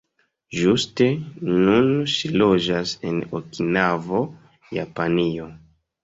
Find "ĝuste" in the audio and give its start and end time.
0.59-1.05